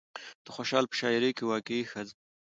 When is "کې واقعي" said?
1.37-1.83